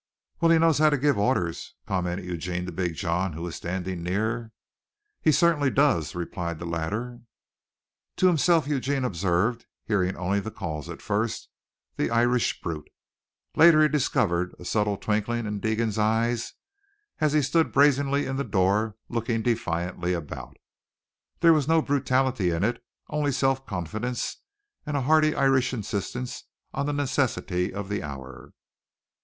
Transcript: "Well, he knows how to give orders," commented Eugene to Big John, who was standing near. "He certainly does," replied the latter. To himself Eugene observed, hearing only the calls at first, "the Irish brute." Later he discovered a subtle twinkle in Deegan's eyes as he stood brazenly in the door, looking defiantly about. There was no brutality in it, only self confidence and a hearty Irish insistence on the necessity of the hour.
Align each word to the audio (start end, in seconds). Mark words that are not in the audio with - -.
"Well, 0.39 0.49
he 0.49 0.57
knows 0.57 0.79
how 0.79 0.89
to 0.89 0.97
give 0.97 1.19
orders," 1.19 1.75
commented 1.85 2.25
Eugene 2.25 2.65
to 2.65 2.71
Big 2.71 2.95
John, 2.95 3.33
who 3.33 3.43
was 3.43 3.55
standing 3.55 4.01
near. 4.01 4.51
"He 5.21 5.31
certainly 5.31 5.69
does," 5.69 6.15
replied 6.15 6.57
the 6.57 6.65
latter. 6.65 7.19
To 8.15 8.25
himself 8.25 8.65
Eugene 8.65 9.03
observed, 9.05 9.67
hearing 9.85 10.17
only 10.17 10.39
the 10.39 10.49
calls 10.49 10.89
at 10.89 11.03
first, 11.03 11.49
"the 11.97 12.09
Irish 12.09 12.61
brute." 12.61 12.89
Later 13.55 13.83
he 13.83 13.87
discovered 13.89 14.55
a 14.57 14.65
subtle 14.65 14.97
twinkle 14.97 15.35
in 15.35 15.59
Deegan's 15.59 15.99
eyes 15.99 16.53
as 17.19 17.33
he 17.33 17.43
stood 17.43 17.71
brazenly 17.71 18.25
in 18.25 18.37
the 18.37 18.43
door, 18.43 18.95
looking 19.07 19.43
defiantly 19.43 20.13
about. 20.13 20.57
There 21.41 21.53
was 21.53 21.67
no 21.67 21.79
brutality 21.79 22.49
in 22.49 22.63
it, 22.63 22.83
only 23.09 23.31
self 23.31 23.67
confidence 23.67 24.37
and 24.83 24.97
a 24.97 25.01
hearty 25.01 25.35
Irish 25.35 25.73
insistence 25.75 26.45
on 26.73 26.87
the 26.87 26.91
necessity 26.91 27.71
of 27.71 27.87
the 27.87 28.01
hour. 28.01 28.53